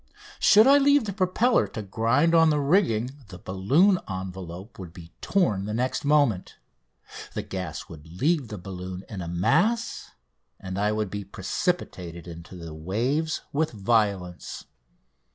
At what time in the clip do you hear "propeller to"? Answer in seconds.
1.13-1.83